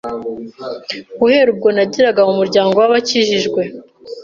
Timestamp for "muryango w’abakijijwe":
2.39-3.61